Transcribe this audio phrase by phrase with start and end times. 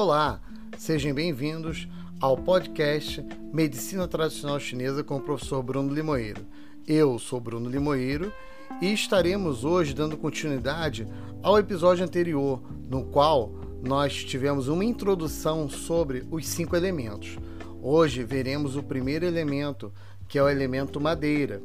[0.00, 0.40] Olá,
[0.78, 1.88] sejam bem-vindos
[2.20, 3.20] ao podcast
[3.52, 6.46] Medicina Tradicional Chinesa com o professor Bruno Limoeiro.
[6.86, 8.32] Eu sou Bruno Limoeiro
[8.80, 11.04] e estaremos hoje dando continuidade
[11.42, 13.50] ao episódio anterior, no qual
[13.82, 17.36] nós tivemos uma introdução sobre os cinco elementos.
[17.82, 19.92] Hoje veremos o primeiro elemento,
[20.28, 21.60] que é o elemento madeira.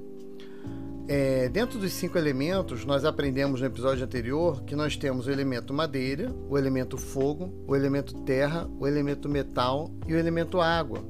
[1.06, 5.74] É, dentro dos cinco elementos, nós aprendemos no episódio anterior que nós temos o elemento
[5.74, 11.04] madeira, o elemento fogo, o elemento terra, o elemento metal e o elemento água.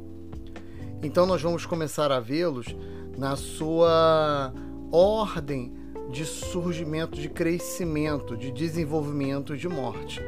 [1.03, 2.75] Então, nós vamos começar a vê-los
[3.15, 4.51] na sua
[4.91, 5.73] ordem
[6.11, 10.19] de surgimento, de crescimento, de desenvolvimento, de morte.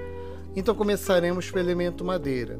[0.55, 2.59] Então, começaremos pelo elemento madeira.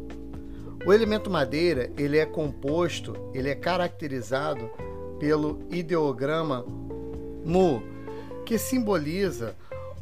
[0.84, 4.70] O elemento madeira ele é composto, ele é caracterizado
[5.20, 6.66] pelo ideograma
[7.46, 7.84] Mu,
[8.44, 9.56] que simboliza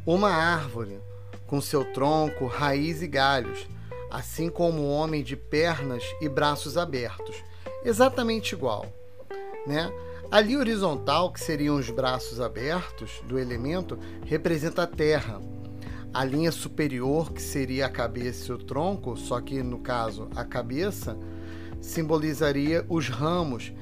[0.06, 0.98] uma árvore
[1.46, 3.68] com seu tronco, raiz e galhos,
[4.10, 7.36] assim como um homem de pernas e braços abertos,
[7.84, 8.86] exatamente igual,
[9.68, 9.92] né?
[10.32, 15.40] A linha horizontal, que seriam os braços abertos do elemento, representa a terra.
[16.14, 20.44] A linha superior, que seria a cabeça e o tronco, só que no caso a
[20.46, 21.18] cabeça,
[21.82, 23.74] simbolizaria os ramos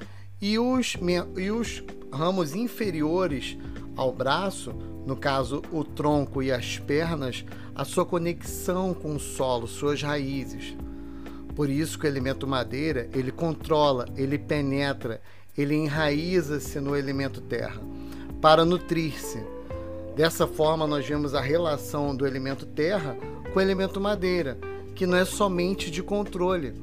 [0.42, 0.98] e os,
[1.38, 3.58] e os ramos inferiores
[3.96, 4.74] ao braço,
[5.06, 10.76] no caso o tronco e as pernas, a sua conexão com o solo, suas raízes.
[11.56, 15.22] Por isso que o elemento madeira, ele controla, ele penetra,
[15.58, 17.82] ele enraiza-se no elemento terra
[18.42, 19.44] para nutrir-se.
[20.16, 23.18] Dessa forma nós vemos a relação do elemento terra
[23.54, 24.58] com o elemento madeira,
[24.96, 26.74] que não é somente de controle,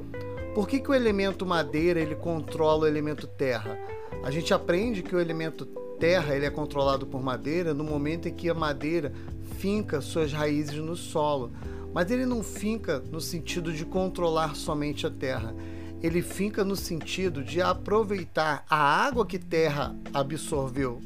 [0.58, 3.78] por que, que o elemento madeira ele controla o elemento terra?
[4.22, 5.66] A gente aprende que o elemento
[5.98, 9.12] terra ele é controlado por madeira no momento em que a madeira
[9.58, 11.52] finca suas raízes no solo.
[11.92, 15.54] Mas ele não finca no sentido de controlar somente a terra.
[16.02, 21.00] Ele finca no sentido de aproveitar a água que terra absorveu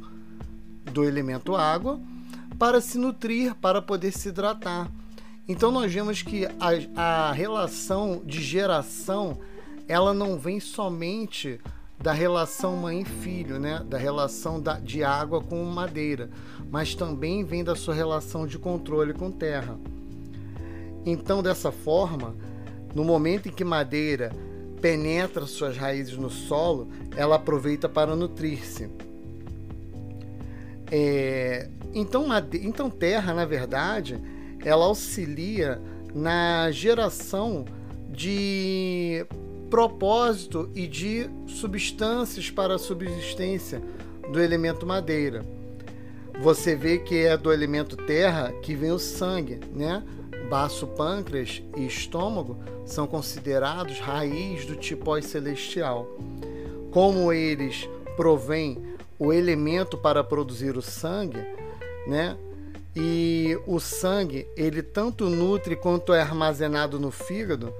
[0.92, 2.00] do elemento água
[2.58, 4.90] para se nutrir, para poder se hidratar.
[5.48, 9.38] Então nós vemos que a, a relação de geração
[9.88, 11.58] ela não vem somente
[12.02, 13.80] da relação mãe-filho, né?
[13.88, 16.28] da relação da, de água com madeira,
[16.68, 19.78] mas também vem da sua relação de controle com terra.
[21.06, 22.34] Então, dessa forma,
[22.92, 24.32] no momento em que madeira
[24.80, 28.90] penetra suas raízes no solo, ela aproveita para nutrir-se.
[30.90, 32.26] É, então,
[32.62, 34.20] então, terra, na verdade,
[34.64, 35.80] ela auxilia
[36.12, 37.64] na geração
[38.10, 39.24] de
[39.72, 43.82] propósito e de substâncias para a subsistência
[44.30, 45.42] do elemento madeira.
[46.42, 50.02] Você vê que é do elemento terra que vem o sangue, né?
[50.50, 56.06] Baço, pâncreas e estômago são considerados raiz do tipo celestial.
[56.90, 58.76] Como eles provêm
[59.18, 61.42] o elemento para produzir o sangue,
[62.06, 62.36] né?
[62.94, 67.72] E o sangue, ele tanto nutre quanto é armazenado no fígado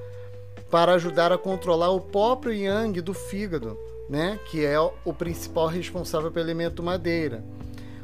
[0.72, 3.78] para ajudar a controlar o próprio yang do fígado,
[4.08, 4.40] né?
[4.50, 7.44] Que é o principal responsável pelo elemento madeira.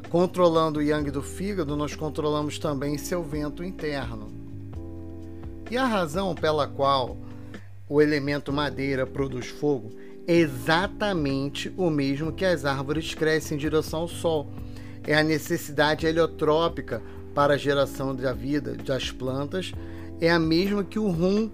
[0.09, 4.31] Controlando o yang do fígado, nós controlamos também seu vento interno.
[5.71, 7.17] E a razão pela qual
[7.89, 9.89] o elemento madeira produz fogo
[10.27, 14.47] é exatamente o mesmo que as árvores crescem em direção ao sol
[15.07, 17.01] é a necessidade heliotrópica
[17.33, 19.71] para a geração da vida das plantas,
[20.21, 21.49] é a mesma que o rum,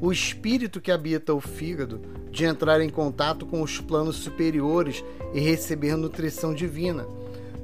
[0.00, 5.02] o espírito que habita o fígado, de entrar em contato com os planos superiores
[5.32, 7.06] e receber nutrição divina.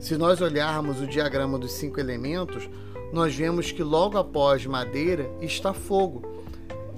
[0.01, 2.69] Se nós olharmos o diagrama dos cinco elementos,
[3.13, 6.23] nós vemos que logo após madeira está fogo.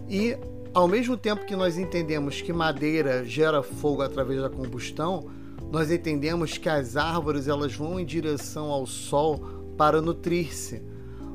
[0.08, 0.36] E
[0.72, 5.28] ao mesmo tempo que nós entendemos que madeira gera fogo através da combustão,
[5.70, 9.38] nós entendemos que as árvores elas vão em direção ao sol
[9.76, 10.80] para nutrir-se,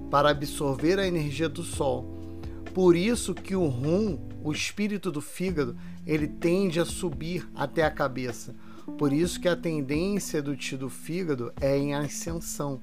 [0.10, 2.19] para absorver a energia do sol.
[2.74, 5.76] Por isso que o rum, o espírito do fígado,
[6.06, 8.56] ele tende a subir até a cabeça.
[8.98, 12.82] Por isso que a tendência do ti do fígado é em ascensão,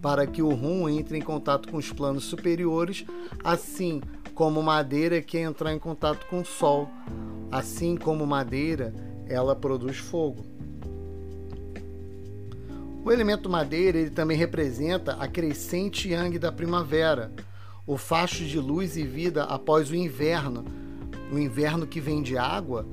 [0.00, 3.04] para que o rum entre em contato com os planos superiores,
[3.42, 4.00] assim
[4.34, 6.88] como madeira que entrar em contato com o sol.
[7.50, 8.94] Assim como madeira,
[9.26, 10.44] ela produz fogo.
[13.04, 17.32] O elemento madeira ele também representa a crescente yang da primavera,
[17.88, 20.62] o facho de luz e vida após o inverno.
[21.32, 22.86] O inverno que vem de água,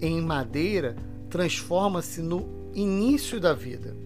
[0.00, 0.94] em madeira,
[1.30, 3.96] transforma-se no início da vida.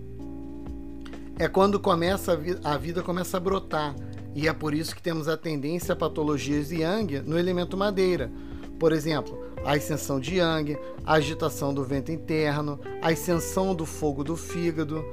[1.36, 3.96] É quando começa a, vi a vida começa a brotar.
[4.32, 8.30] E é por isso que temos a tendência a patologias Yang no elemento madeira.
[8.78, 14.22] Por exemplo, a ascensão de Yang, a agitação do vento interno, a ascensão do fogo
[14.22, 15.04] do fígado.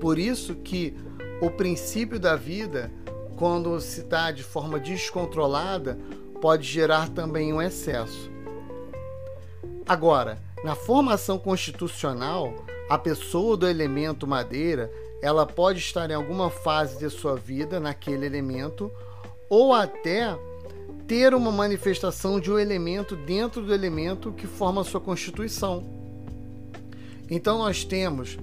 [0.00, 0.96] Por isso que
[1.40, 2.90] o princípio da vida,
[3.36, 5.98] quando se está de forma descontrolada,
[6.40, 8.30] pode gerar também um excesso.
[9.86, 12.54] Agora, na formação constitucional,
[12.88, 14.90] a pessoa do elemento madeira,
[15.22, 18.90] ela pode estar em alguma fase de sua vida naquele elemento
[19.48, 20.36] ou até
[21.06, 25.84] ter uma manifestação de um elemento dentro do elemento que forma a sua constituição.
[27.30, 28.38] Então nós temos,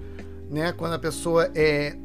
[0.50, 1.96] né, quando a pessoa é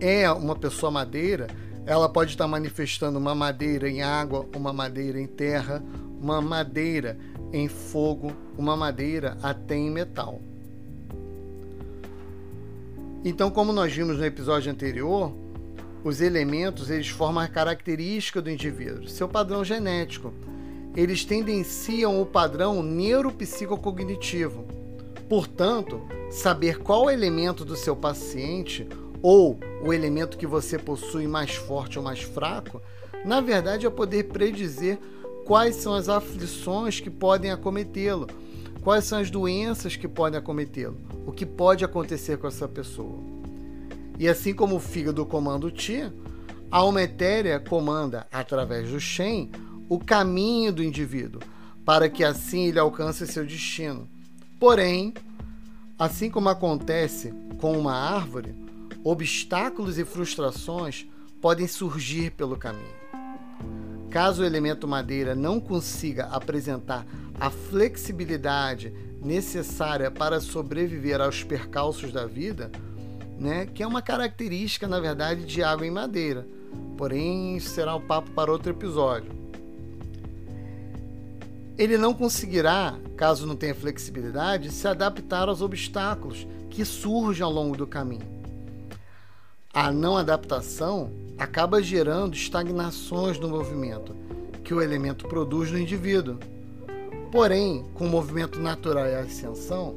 [0.00, 1.46] é uma pessoa madeira,
[1.86, 5.82] ela pode estar manifestando uma madeira em água, uma madeira em terra,
[6.20, 7.16] uma madeira
[7.52, 10.40] em fogo, uma madeira até em metal.
[13.24, 15.32] Então, como nós vimos no episódio anterior,
[16.02, 20.32] os elementos eles formam a característica do indivíduo, seu padrão genético.
[20.96, 24.64] Eles tendenciam o padrão neuropsicocognitivo.
[25.28, 26.00] Portanto,
[26.30, 28.86] saber qual elemento do seu paciente
[29.22, 32.80] ou o elemento que você possui mais forte ou mais fraco,
[33.24, 34.98] na verdade é poder predizer
[35.44, 38.26] quais são as aflições que podem acometê-lo,
[38.82, 40.96] quais são as doenças que podem acometê-lo,
[41.26, 43.18] o que pode acontecer com essa pessoa.
[44.18, 46.10] E assim como o fígado comanda o Ti,
[46.70, 49.50] a alma etérea comanda, através do Shen,
[49.88, 51.40] o caminho do indivíduo,
[51.84, 54.08] para que assim ele alcance seu destino.
[54.58, 55.14] Porém,
[55.98, 58.65] assim como acontece com uma árvore,
[59.08, 61.06] obstáculos e frustrações
[61.40, 62.96] podem surgir pelo caminho.
[64.10, 67.06] Caso o elemento madeira não consiga apresentar
[67.38, 68.92] a flexibilidade
[69.22, 72.72] necessária para sobreviver aos percalços da vida,
[73.38, 76.44] né, que é uma característica, na verdade, de água em madeira.
[76.98, 79.30] Porém, será um papo para outro episódio.
[81.78, 87.76] Ele não conseguirá, caso não tenha flexibilidade, se adaptar aos obstáculos que surgem ao longo
[87.76, 88.35] do caminho.
[89.76, 94.16] A não adaptação acaba gerando estagnações no movimento
[94.64, 96.38] que o elemento produz no indivíduo.
[97.30, 99.94] Porém, com o movimento natural e a ascensão,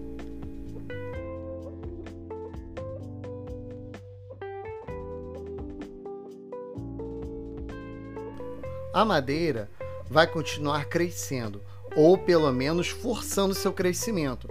[8.94, 9.72] a madeira
[10.10, 11.62] vai continuar crescendo,
[11.96, 14.50] ou pelo menos forçando seu crescimento.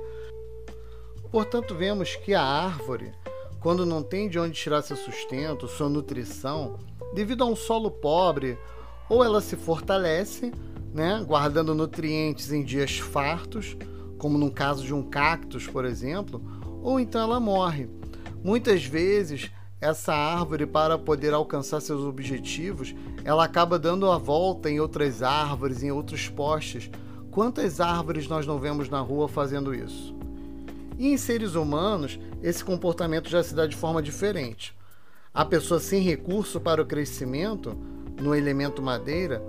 [1.31, 3.13] Portanto, vemos que a árvore
[3.61, 6.79] quando não tem de onde tirar seu sustento, sua nutrição,
[7.15, 8.59] devido a um solo pobre,
[9.09, 10.53] ou ela se fortalece,
[10.93, 13.77] né, guardando nutrientes em dias fartos,
[14.19, 16.43] como no caso de um cactus, por exemplo,
[16.83, 17.89] ou então ela morre.
[18.43, 19.51] Muitas vezes,
[19.81, 22.95] essa árvore, para poder alcançar seus objetivos,
[23.25, 26.91] ela acaba dando a volta em outras árvores, em outros postes.
[27.31, 30.15] Quantas árvores nós não vemos na rua fazendo isso?
[30.99, 34.75] E em seres humanos, esse comportamento já se dá de forma diferente.
[35.33, 37.77] A pessoa sem recurso para o crescimento,
[38.21, 39.43] no elemento madeira,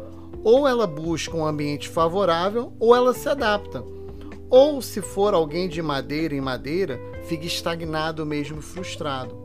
[0.43, 3.83] ou ela busca um ambiente favorável ou ela se adapta.
[4.49, 9.37] Ou, se for alguém de madeira em madeira, fica estagnado mesmo frustrado.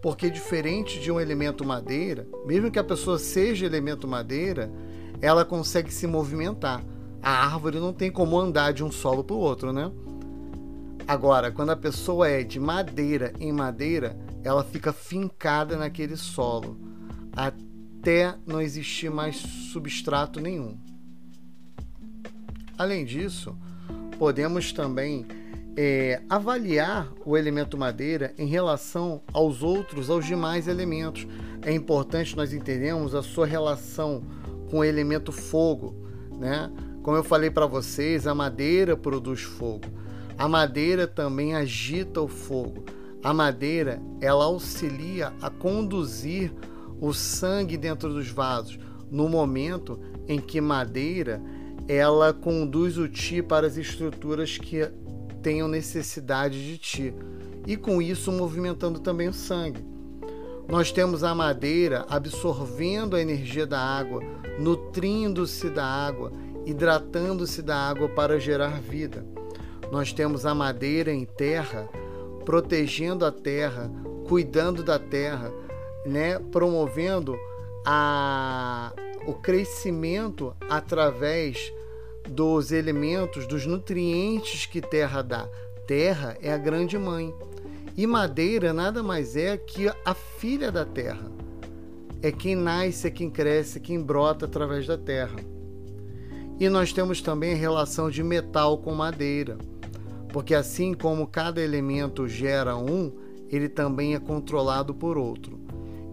[0.00, 4.70] Porque, diferente de um elemento madeira, mesmo que a pessoa seja elemento madeira,
[5.20, 6.84] ela consegue se movimentar.
[7.20, 9.90] A árvore não tem como andar de um solo para o outro, né?
[11.10, 16.78] Agora, quando a pessoa é de madeira em madeira, ela fica fincada naquele solo
[17.32, 19.34] até não existir mais
[19.72, 20.78] substrato nenhum.
[22.78, 23.58] Além disso,
[24.20, 25.26] podemos também
[25.76, 31.26] é, avaliar o elemento madeira em relação aos outros, aos demais elementos.
[31.62, 34.22] É importante nós entendermos a sua relação
[34.70, 35.92] com o elemento fogo,
[36.38, 36.70] né?
[37.02, 39.98] Como eu falei para vocês, a madeira produz fogo.
[40.40, 42.82] A madeira também agita o fogo.
[43.22, 46.50] A madeira, ela auxilia a conduzir
[46.98, 48.78] o sangue dentro dos vasos
[49.10, 51.42] no momento em que madeira
[51.86, 54.90] ela conduz o ti para as estruturas que
[55.42, 57.14] tenham necessidade de ti
[57.66, 59.84] e com isso movimentando também o sangue.
[60.66, 64.22] Nós temos a madeira absorvendo a energia da água,
[64.58, 66.32] nutrindo-se da água,
[66.64, 69.38] hidratando-se da água para gerar vida.
[69.90, 71.88] Nós temos a madeira em terra,
[72.44, 73.90] protegendo a terra,
[74.28, 75.52] cuidando da terra,
[76.06, 76.38] né?
[76.38, 77.36] promovendo
[77.84, 78.92] a,
[79.26, 81.72] o crescimento através
[82.28, 85.48] dos elementos, dos nutrientes que terra dá.
[85.86, 87.34] Terra é a grande mãe.
[87.96, 91.30] E madeira nada mais é que a filha da terra.
[92.22, 95.40] é quem nasce, é quem cresce, é quem brota através da terra.
[96.58, 99.56] E nós temos também a relação de metal com madeira,
[100.32, 103.12] porque assim como cada elemento gera um,
[103.48, 105.58] ele também é controlado por outro.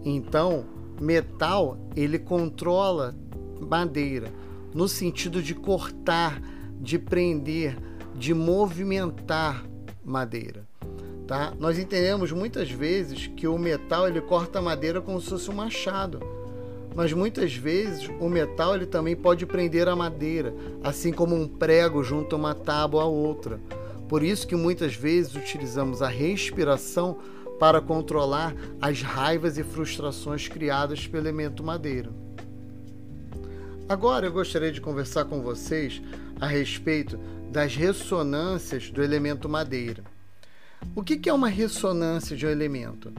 [0.04, 0.64] Então,
[1.00, 3.14] metal ele controla
[3.60, 4.32] madeira
[4.74, 6.40] no sentido de cortar,
[6.80, 7.76] de prender,
[8.14, 9.64] de movimentar
[10.04, 10.66] madeira.
[11.26, 11.52] Tá?
[11.58, 15.54] Nós entendemos muitas vezes que o metal ele corta a madeira como se fosse um
[15.54, 16.20] machado,
[16.94, 22.02] mas muitas vezes o metal ele também pode prender a madeira, assim como um prego
[22.02, 23.60] junto uma tábua a outra.
[24.08, 27.18] Por isso que muitas vezes utilizamos a respiração
[27.58, 32.10] para controlar as raivas e frustrações criadas pelo elemento madeira.
[33.88, 36.00] Agora eu gostaria de conversar com vocês
[36.40, 37.18] a respeito
[37.50, 40.04] das ressonâncias do elemento madeira.
[40.94, 43.12] O que é uma ressonância de um elemento?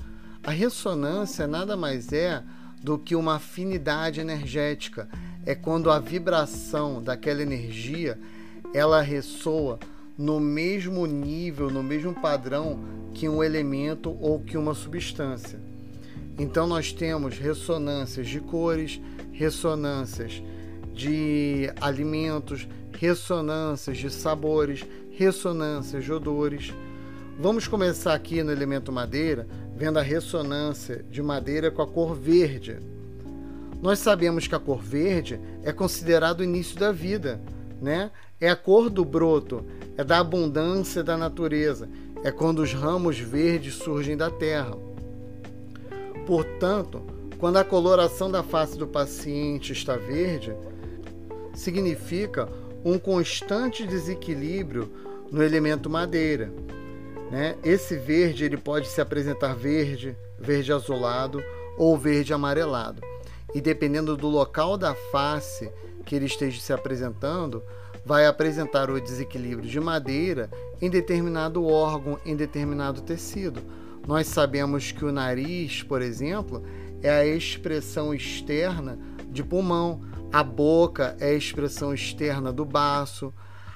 [0.44, 2.44] A ressonância nada mais é
[2.82, 5.10] do que uma afinidade energética.
[5.46, 8.18] É quando a vibração daquela energia
[8.74, 9.80] ela ressoa
[10.20, 12.78] no mesmo nível, no mesmo padrão
[13.14, 15.58] que um elemento ou que uma substância.
[16.38, 19.00] Então nós temos ressonâncias de cores,
[19.32, 20.44] ressonâncias
[20.94, 26.74] de alimentos, ressonâncias de sabores, ressonâncias de odores.
[27.40, 32.76] Vamos começar aqui no elemento madeira, vendo a ressonância de madeira com a cor verde.
[33.82, 37.40] Nós sabemos que a cor verde é considerado o início da vida,
[37.82, 38.12] né?
[38.40, 39.66] É a cor do broto,
[39.98, 41.90] é da abundância da natureza,
[42.24, 44.76] é quando os ramos verdes surgem da terra.
[46.26, 47.02] Portanto,
[47.38, 50.54] quando a coloração da face do paciente está verde,
[51.54, 52.50] significa
[52.84, 54.92] um constante desequilíbrio
[55.32, 56.52] no elemento madeira.
[57.32, 57.56] Né?
[57.64, 61.42] Esse verde ele pode se apresentar verde, verde azulado
[61.78, 63.02] ou verde amarelado.
[63.54, 65.72] E dependendo do local da face
[66.10, 67.62] que ele esteja se apresentando,
[68.04, 70.50] vai apresentar o desequilíbrio de madeira
[70.82, 73.62] em determinado órgão, em determinado tecido.
[74.08, 76.64] Nós sabemos que o nariz, por exemplo,
[77.04, 78.98] é a expressão externa
[79.30, 80.02] de pulmão,
[80.34, 83.32] a boca é a expressão externa do baço,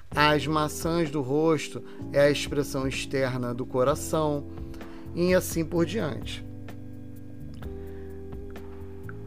[0.09, 4.47] as maçãs do rosto é a expressão externa do coração,
[5.13, 6.43] e assim por diante.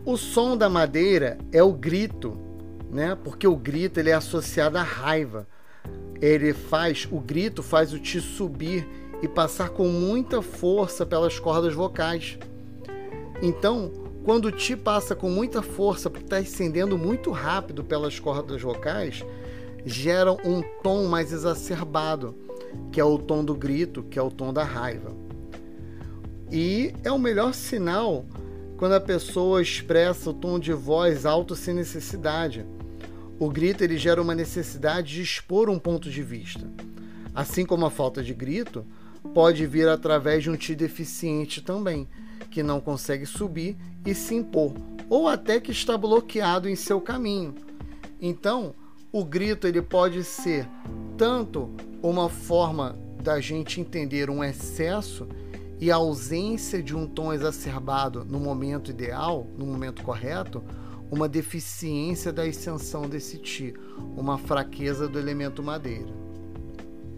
[0.04, 2.45] O som da madeira é o grito,
[2.90, 3.16] né?
[3.22, 5.46] Porque o grito ele é associado à raiva.
[6.20, 8.86] Ele faz o grito faz o ti subir
[9.22, 12.38] e passar com muita força pelas cordas vocais.
[13.42, 13.90] Então,
[14.24, 19.24] quando o ti passa com muita força, porque está ascendendo muito rápido pelas cordas vocais,
[19.84, 22.34] gera um tom mais exacerbado,
[22.90, 25.12] que é o tom do grito, que é o tom da raiva.
[26.50, 28.24] E é o melhor sinal
[28.76, 32.66] quando a pessoa expressa o tom de voz alto sem necessidade.
[33.38, 36.66] O grito ele gera uma necessidade de expor um ponto de vista.
[37.34, 38.84] Assim como a falta de grito
[39.34, 42.08] pode vir através de um ti deficiente também,
[42.50, 44.72] que não consegue subir e se impor,
[45.08, 47.54] ou até que está bloqueado em seu caminho.
[48.20, 48.74] Então,
[49.12, 50.68] o grito ele pode ser
[51.16, 51.70] tanto
[52.02, 55.26] uma forma da gente entender um excesso
[55.80, 60.62] e a ausência de um tom exacerbado no momento ideal, no momento correto,
[61.10, 63.74] uma deficiência da extensão desse ti,
[64.16, 66.12] uma fraqueza do elemento madeira.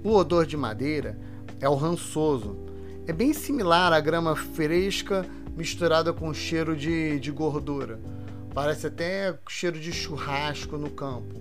[0.04, 1.18] O odor de madeira
[1.60, 2.56] é o rançoso,
[3.06, 5.24] é bem similar à grama fresca
[5.56, 7.98] misturada com cheiro de, de gordura.
[8.54, 11.40] Parece até cheiro de churrasco no campo.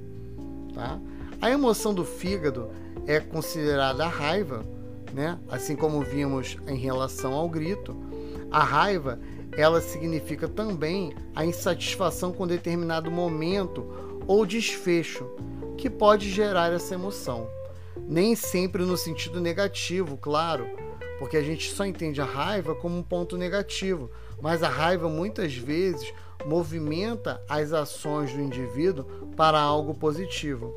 [0.74, 1.00] Tá?
[1.42, 2.70] A emoção do fígado
[3.06, 4.66] é considerada a raiva,
[5.14, 5.40] né?
[5.50, 7.96] assim como vimos em relação ao grito.
[8.52, 9.20] A raiva
[9.52, 13.86] ela significa também a insatisfação com determinado momento
[14.28, 15.28] ou desfecho
[15.78, 17.48] que pode gerar essa emoção.
[18.08, 20.68] Nem sempre no sentido negativo, claro,
[21.20, 24.10] porque a gente só entende a raiva como um ponto negativo,
[24.42, 26.14] mas a raiva muitas vezes
[26.46, 30.74] movimenta as ações do indivíduo para algo positivo.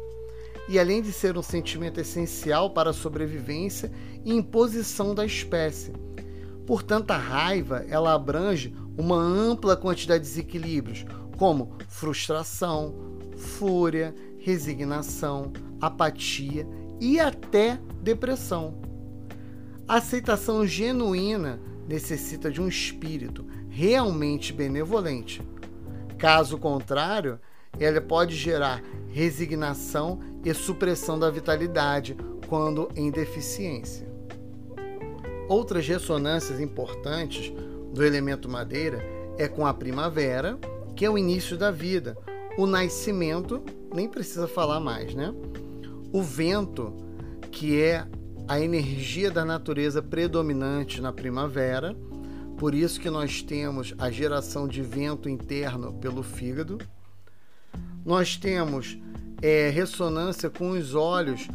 [0.68, 3.90] E além de ser um sentimento essencial para a sobrevivência
[4.24, 5.92] e imposição da espécie.
[6.66, 11.04] Portanto, a raiva ela abrange uma ampla quantidade de desequilíbrios,
[11.36, 12.94] como frustração,
[13.36, 16.66] fúria, resignação, apatia
[17.00, 18.74] e até depressão.
[19.88, 21.58] A aceitação genuína
[21.88, 25.42] necessita de um espírito realmente benevolente.
[26.16, 27.40] Caso contrário,
[27.78, 32.16] ela pode gerar resignação e supressão da vitalidade
[32.48, 34.08] quando em deficiência.
[35.48, 37.52] Outras ressonâncias importantes
[37.92, 39.04] do elemento madeira
[39.36, 40.58] é com a primavera,
[40.94, 42.16] que é o início da vida.
[42.56, 43.62] O nascimento,
[43.94, 45.34] nem precisa falar mais, né?
[46.12, 46.92] O vento,
[47.50, 48.06] que é
[48.46, 51.96] a energia da natureza predominante na primavera,
[52.58, 56.78] por isso que nós temos a geração de vento interno pelo fígado.
[58.04, 58.98] Nós temos
[59.42, 61.48] é, ressonância com os olhos,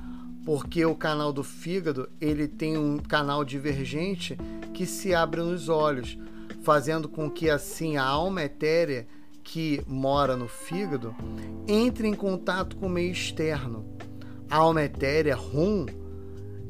[0.45, 4.37] porque o canal do fígado ele tem um canal divergente
[4.73, 6.17] que se abre nos olhos,
[6.61, 9.07] fazendo com que assim a alma etérea
[9.43, 11.15] que mora no fígado
[11.67, 13.85] entre em contato com o meio externo.
[14.49, 15.85] A alma etérea, rum,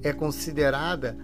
[0.02, 1.18] é considerada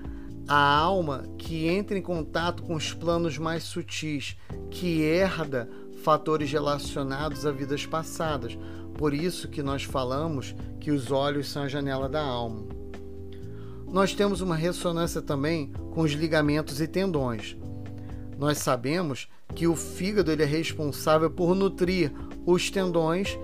[0.47, 4.35] a alma que entra em contato com os planos mais sutis,
[4.69, 5.69] que herda
[6.01, 8.57] fatores relacionados a vidas passadas.
[8.97, 12.65] Por isso que nós falamos que os olhos são a janela da alma.
[13.87, 17.57] Nós temos uma ressonância também com os ligamentos e tendões.
[18.37, 22.11] Nós sabemos que o fígado ele é responsável por nutrir
[22.45, 23.37] os tendões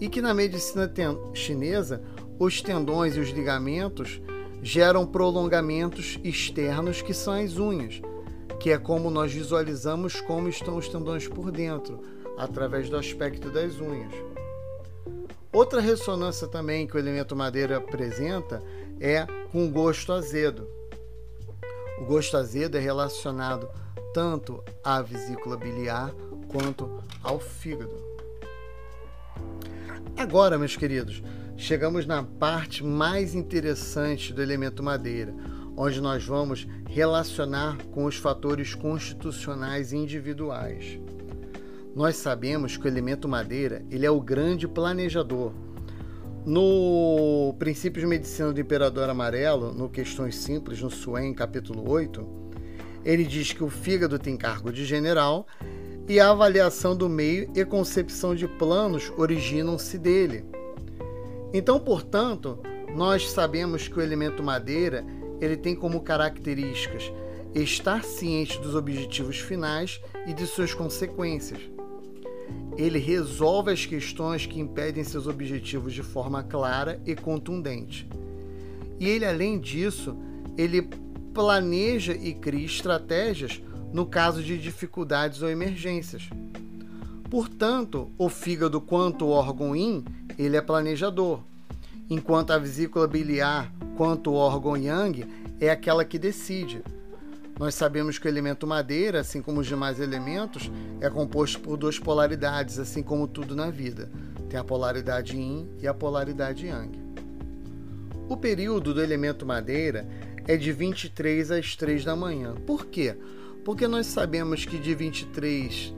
[0.00, 0.92] e que na medicina
[1.32, 2.02] chinesa
[2.38, 4.20] os tendões e os ligamentos
[4.62, 8.00] geram prolongamentos externos que são as unhas,
[8.62, 12.00] que é como nós visualizamos como estão os tendões por dentro,
[12.38, 14.14] através do aspecto das unhas.
[15.52, 18.62] Outra ressonância também que o elemento madeira apresenta
[19.00, 20.68] é com gosto azedo.
[22.00, 23.68] O gosto azedo é relacionado
[24.14, 26.14] tanto à vesícula biliar
[26.46, 28.00] quanto ao fígado.
[30.16, 31.20] Agora, meus queridos,
[31.56, 35.34] chegamos na parte mais interessante do elemento madeira,
[35.76, 40.98] onde nós vamos relacionar com os fatores constitucionais individuais.
[41.94, 45.52] Nós sabemos que o elemento madeira ele é o grande planejador.
[46.44, 52.26] No Princípios de Medicina do Imperador Amarelo, no Questões Simples, no Suen, capítulo 8,
[53.04, 55.46] ele diz que o fígado tem cargo de general
[56.08, 60.44] e a avaliação do meio e concepção de planos originam-se dele.
[61.52, 62.58] Então, portanto,
[62.94, 65.04] nós sabemos que o elemento madeira
[65.44, 67.12] ele tem como características
[67.54, 71.60] estar ciente dos objetivos finais e de suas consequências.
[72.76, 78.08] Ele resolve as questões que impedem seus objetivos de forma clara e contundente.
[78.98, 80.16] E ele, além disso,
[80.56, 80.88] ele
[81.34, 83.60] planeja e cria estratégias
[83.92, 86.30] no caso de dificuldades ou emergências.
[87.28, 90.04] Portanto, o fígado, quanto o órgão yin,
[90.38, 91.40] ele é planejador,
[92.08, 95.26] enquanto a vesícula biliar, quanto o órgão yang,
[95.60, 96.82] é aquela que decide.
[97.58, 101.98] Nós sabemos que o elemento madeira, assim como os demais elementos, é composto por duas
[101.98, 104.10] polaridades, assim como tudo na vida.
[104.48, 106.98] Tem a polaridade yin e a polaridade yang.
[108.28, 110.06] O período do elemento madeira
[110.46, 112.54] é de 23 às 3 da manhã.
[112.66, 113.16] Por quê?
[113.64, 115.94] Porque nós sabemos que de 23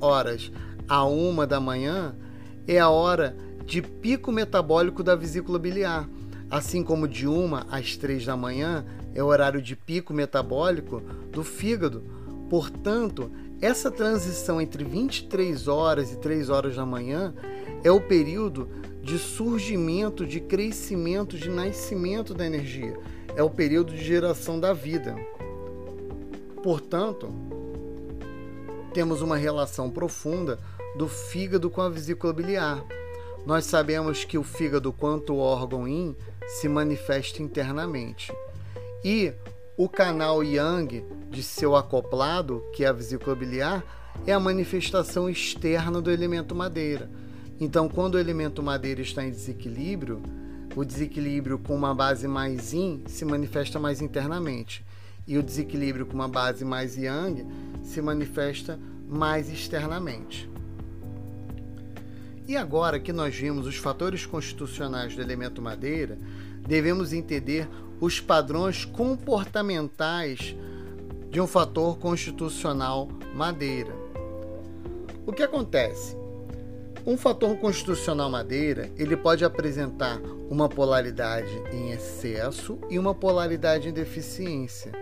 [0.00, 0.52] horas
[0.88, 2.14] a 1 da manhã
[2.66, 6.08] é a hora de pico metabólico da vesícula biliar,
[6.50, 11.42] assim como de 1 às 3 da manhã é o horário de pico metabólico do
[11.42, 12.02] fígado.
[12.48, 13.30] Portanto,
[13.60, 17.34] essa transição entre 23 horas e 3 horas da manhã
[17.82, 18.68] é o período
[19.02, 22.96] de surgimento, de crescimento, de nascimento da energia
[23.36, 25.14] é o período de geração da vida.
[26.62, 27.32] Portanto,
[28.94, 30.58] temos uma relação profunda
[30.96, 32.82] do fígado com a vesícula biliar.
[33.44, 38.32] Nós sabemos que o fígado, quanto órgão yin, se manifesta internamente.
[39.04, 39.32] E
[39.76, 43.84] o canal yang de seu acoplado, que é a vesícula biliar,
[44.26, 47.10] é a manifestação externa do elemento madeira.
[47.60, 50.22] Então, quando o elemento madeira está em desequilíbrio,
[50.74, 54.84] o desequilíbrio com uma base mais yin se manifesta mais internamente
[55.26, 57.46] e o desequilíbrio com uma base mais yang
[57.82, 58.78] se manifesta
[59.08, 60.48] mais externamente.
[62.48, 66.16] E agora que nós vimos os fatores constitucionais do elemento madeira,
[66.66, 67.68] devemos entender
[68.00, 70.54] os padrões comportamentais
[71.30, 73.92] de um fator constitucional madeira.
[75.26, 76.16] O que acontece?
[77.04, 83.92] Um fator constitucional madeira, ele pode apresentar uma polaridade em excesso e uma polaridade em
[83.92, 84.92] deficiência.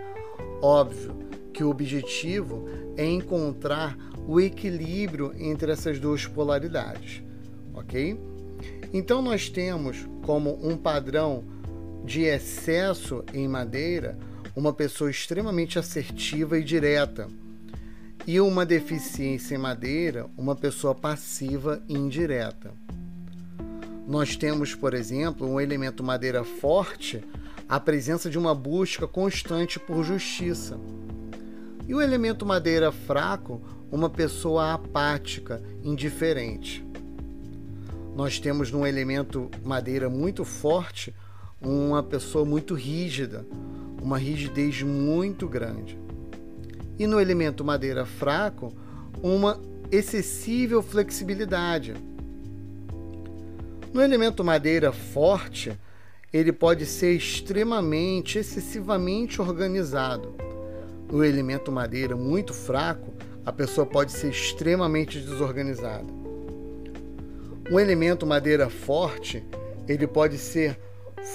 [0.61, 1.15] Óbvio
[1.53, 7.23] que o objetivo é encontrar o equilíbrio entre essas duas polaridades,
[7.75, 8.19] ok?
[8.93, 11.43] Então nós temos como um padrão
[12.03, 14.17] de excesso em madeira
[14.55, 17.27] uma pessoa extremamente assertiva e direta
[18.27, 22.73] e uma deficiência em madeira, uma pessoa passiva e indireta.
[24.07, 27.23] Nós temos, por exemplo, um elemento madeira forte,
[27.67, 30.79] a presença de uma busca constante por justiça.
[31.87, 33.61] E o elemento madeira fraco,
[33.91, 36.83] uma pessoa apática, indiferente.
[38.15, 41.13] Nós temos no elemento madeira muito forte
[41.61, 43.45] uma pessoa muito rígida,
[44.01, 45.99] uma rigidez muito grande.
[46.97, 48.71] E no elemento madeira fraco,
[49.21, 49.59] uma
[49.91, 51.93] excessiva flexibilidade.
[53.93, 55.77] No elemento madeira forte,
[56.31, 60.35] ele pode ser extremamente, excessivamente organizado.
[61.11, 63.13] No elemento madeira muito fraco,
[63.45, 66.24] a pessoa pode ser extremamente desorganizada.
[67.69, 69.43] Um elemento madeira forte,
[69.87, 70.79] ele pode ser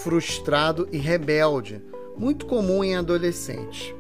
[0.02, 1.82] frustrado e rebelde,
[2.16, 3.92] muito comum em adolescentes.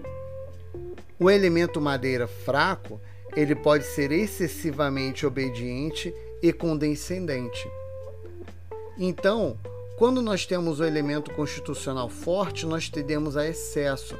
[1.18, 3.00] O elemento madeira fraco,
[3.34, 7.68] ele pode ser excessivamente obediente e condescendente.
[8.96, 9.58] Então,
[9.98, 14.16] quando nós temos o elemento constitucional forte, nós tendemos a excesso.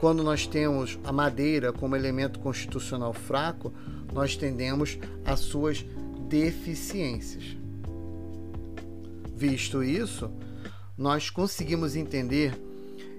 [0.00, 3.70] Quando nós temos a madeira como elemento constitucional fraco,
[4.14, 5.84] nós tendemos a suas
[6.30, 7.56] deficiências.
[9.34, 10.30] Visto isso,
[10.96, 12.54] nós conseguimos entender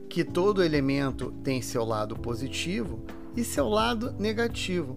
[0.10, 3.04] que todo elemento tem seu lado positivo
[3.36, 4.95] e seu lado negativo.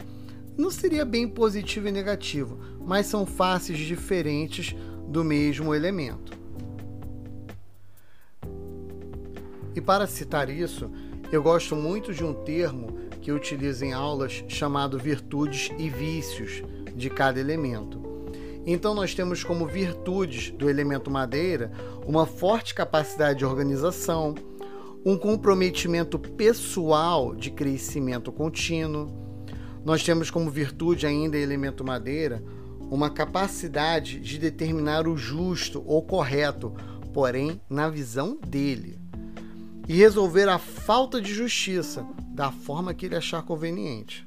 [0.57, 4.77] Não seria bem positivo e negativo, mas são faces diferentes
[5.09, 6.33] do mesmo elemento.
[9.75, 10.89] E para citar isso,
[11.33, 16.63] eu gosto muito de um termo que utilizo em aulas chamado virtudes e vícios
[16.95, 18.03] de cada elemento.
[18.67, 21.71] Então nós temos como virtudes do elemento madeira
[22.07, 24.35] uma forte capacidade de organização,
[25.05, 29.09] um comprometimento pessoal de crescimento contínuo.
[29.85, 32.43] Nós temos como virtude ainda elemento madeira
[32.91, 36.73] uma capacidade de determinar o justo ou correto,
[37.13, 38.99] porém na visão dele
[39.89, 44.27] e resolver a falta de justiça da forma que ele achar conveniente.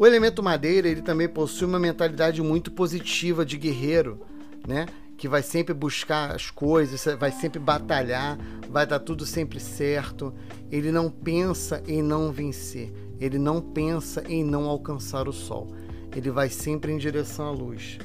[0.00, 4.18] O elemento madeira ele também possui uma mentalidade muito positiva de guerreiro,
[4.66, 4.86] né?
[5.18, 8.38] que vai sempre buscar as coisas, vai sempre batalhar,
[8.70, 10.32] vai dar tudo sempre certo.
[10.72, 15.76] Ele não pensa em não vencer, ele não pensa em não alcançar o sol.
[16.16, 17.98] Ele vai sempre em direção à luz.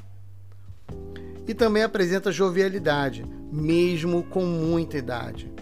[1.47, 5.55] E também apresenta jovialidade, mesmo com muita idade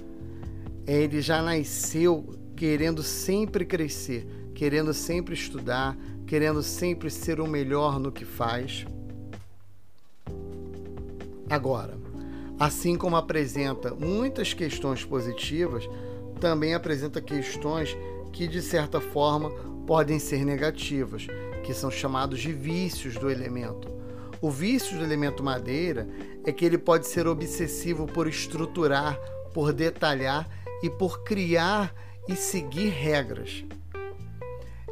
[0.86, 5.98] ele já nasceu querendo sempre crescer, querendo sempre estudar,
[6.34, 8.88] querendo sempre ser o melhor no que faz.
[11.48, 11.96] Agora,
[12.60, 15.88] assim como apresenta muitas questões positivas,
[16.41, 17.96] também apresenta questões
[18.32, 19.52] que de certa forma
[19.86, 21.28] podem ser negativas,
[21.63, 23.88] que são chamados de vícios do elemento.
[24.41, 26.08] O vício do elemento madeira
[26.43, 29.19] é que ele pode ser obsessivo por estruturar,
[29.54, 30.50] por detalhar
[30.82, 31.93] e por criar
[32.28, 33.63] e seguir regras.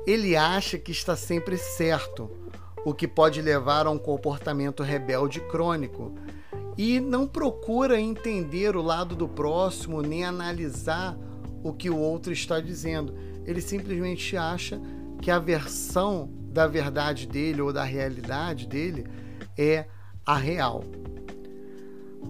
[0.06, 2.30] Ele acha que está sempre certo,
[2.84, 6.16] o que pode levar a um comportamento rebelde crônico,
[6.78, 11.18] e não procura entender o lado do próximo nem analisar
[11.64, 13.14] o que o outro está dizendo.
[13.46, 14.82] Ele simplesmente acha
[15.22, 19.06] que a versão da verdade dele ou da realidade dele
[19.58, 19.86] é
[20.26, 20.84] a real.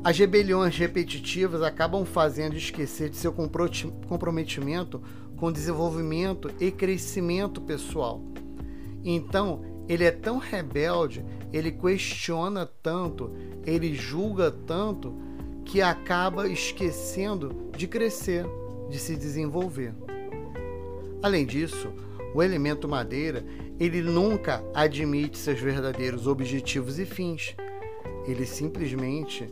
[0.03, 5.01] As rebeliões repetitivas acabam fazendo esquecer de seu comprometimento
[5.41, 8.21] com desenvolvimento e crescimento pessoal.
[9.03, 13.31] Então, ele é tão rebelde, ele questiona tanto,
[13.65, 15.15] ele julga tanto,
[15.65, 18.45] que acaba esquecendo de crescer,
[18.87, 19.95] de se desenvolver.
[21.23, 21.89] Além disso,
[22.35, 23.43] o elemento madeira,
[23.79, 27.55] ele nunca admite seus verdadeiros objetivos e fins.
[28.27, 29.49] Ele simplesmente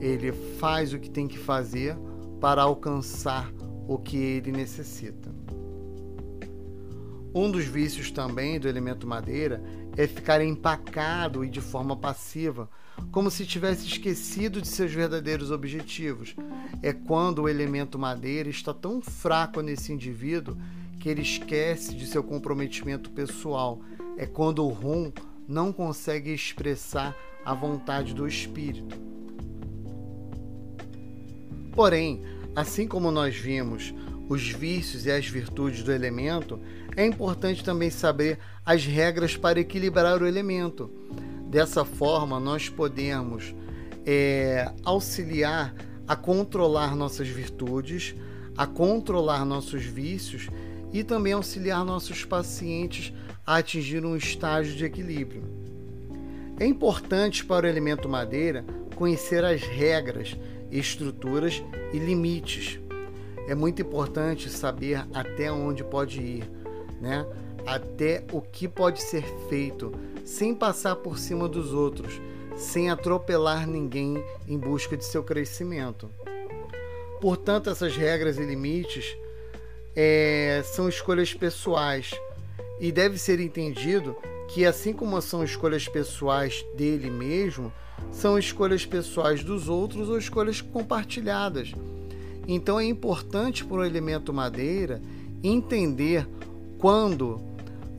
[0.00, 1.96] ele faz o que tem que fazer
[2.40, 3.52] para alcançar
[3.86, 5.30] o que ele necessita.
[7.34, 9.60] Um dos vícios também do elemento madeira
[9.96, 12.70] é ficar empacado e de forma passiva,
[13.10, 16.36] como se tivesse esquecido de seus verdadeiros objetivos.
[16.80, 20.56] É quando o elemento madeira está tão fraco nesse indivíduo
[21.00, 23.80] que ele esquece de seu comprometimento pessoal.
[24.16, 25.10] É quando o rum
[25.48, 28.96] não consegue expressar a vontade do espírito.
[31.72, 32.22] Porém,
[32.54, 33.94] assim como nós vimos
[34.28, 36.60] os vícios e as virtudes do elemento,
[36.96, 40.90] é importante também saber as regras para equilibrar o elemento.
[41.50, 43.54] Dessa forma, nós podemos
[44.06, 45.74] é, auxiliar
[46.06, 48.14] a controlar nossas virtudes,
[48.56, 50.48] a controlar nossos vícios
[50.92, 53.12] e também auxiliar nossos pacientes
[53.46, 55.42] a atingir um estágio de equilíbrio.
[56.58, 58.64] É importante para o elemento madeira
[58.94, 60.36] conhecer as regras
[60.78, 62.80] estruturas e limites.
[63.48, 66.50] É muito importante saber até onde pode ir,
[67.00, 67.26] né?
[67.66, 69.92] até o que pode ser feito,
[70.24, 72.20] sem passar por cima dos outros,
[72.56, 76.10] sem atropelar ninguém em busca de seu crescimento.
[77.20, 79.16] Portanto, essas regras e limites
[79.96, 82.10] é, são escolhas pessoais
[82.80, 84.16] e deve ser entendido
[84.54, 87.72] que, assim como são escolhas pessoais dele mesmo,
[88.12, 91.72] são escolhas pessoais dos outros ou escolhas compartilhadas.
[92.46, 95.02] Então é importante para o elemento madeira
[95.42, 96.24] entender
[96.78, 97.40] quando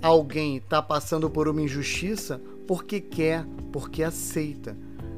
[0.01, 4.77] alguém está passando por uma injustiça porque quer, porque aceita.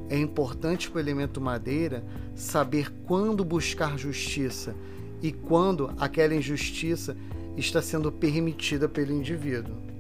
[0.10, 4.76] É importante para o elemento madeira saber quando buscar justiça
[5.22, 7.16] e quando aquela injustiça
[7.56, 9.97] está sendo permitida pelo indivíduo.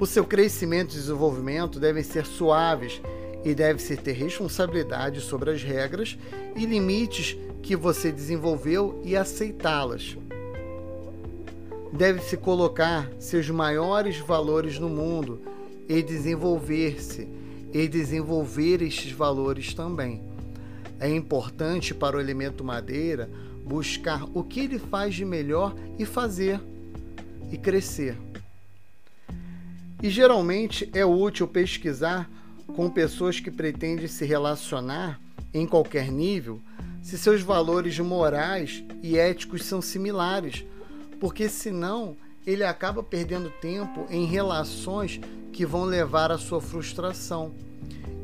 [0.00, 3.02] O seu crescimento e desenvolvimento devem ser suaves
[3.44, 6.16] e deve-se ter responsabilidade sobre as regras
[6.56, 10.16] e limites que você desenvolveu e aceitá-las.
[11.92, 15.42] Deve-se colocar seus maiores valores no mundo
[15.86, 17.28] e desenvolver-se
[17.70, 20.22] e desenvolver estes valores também.
[20.98, 23.28] É importante para o elemento madeira
[23.66, 26.58] buscar o que ele faz de melhor e fazer
[27.52, 28.29] e crescer.
[30.02, 32.30] E geralmente é útil pesquisar
[32.74, 35.20] com pessoas que pretendem se relacionar
[35.52, 36.60] em qualquer nível
[37.02, 40.64] se seus valores morais e éticos são similares,
[41.18, 45.20] porque senão ele acaba perdendo tempo em relações
[45.52, 47.52] que vão levar à sua frustração.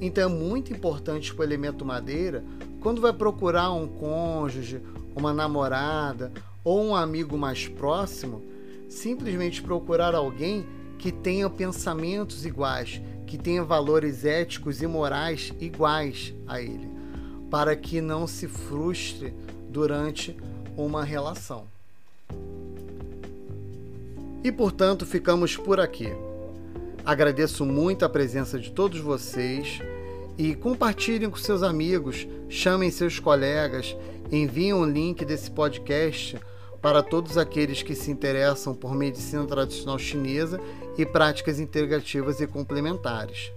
[0.00, 2.44] Então é muito importante para o elemento madeira,
[2.80, 4.80] quando vai procurar um cônjuge,
[5.14, 8.42] uma namorada ou um amigo mais próximo,
[8.88, 10.66] simplesmente procurar alguém
[10.98, 16.88] que tenha pensamentos iguais, que tenha valores éticos e morais iguais a ele,
[17.50, 19.34] para que não se frustre
[19.68, 20.36] durante
[20.76, 21.64] uma relação.
[24.42, 26.08] E portanto, ficamos por aqui.
[27.04, 29.80] Agradeço muito a presença de todos vocês
[30.38, 33.96] e compartilhem com seus amigos, chamem seus colegas,
[34.30, 36.38] enviem um link desse podcast
[36.86, 40.60] para todos aqueles que se interessam por medicina tradicional chinesa
[40.96, 43.50] e práticas integrativas e complementares.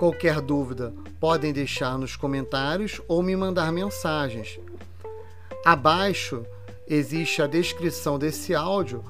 [0.00, 4.58] Qualquer dúvida, podem deixar nos comentários ou me mandar mensagens.
[5.64, 6.44] Abaixo
[6.88, 9.04] existe a descrição desse áudio,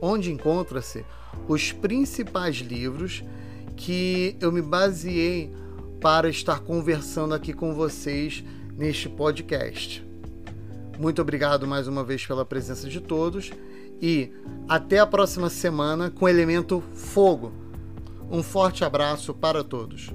[0.00, 1.04] onde encontra-se
[1.48, 3.24] os principais livros
[3.76, 5.52] que eu me baseei
[6.00, 8.44] para estar conversando aqui com vocês
[8.76, 10.13] neste podcast.
[10.98, 13.50] Muito obrigado mais uma vez pela presença de todos
[14.00, 14.32] e
[14.68, 17.52] até a próxima semana com o elemento fogo.
[18.30, 20.10] Um forte abraço para todos.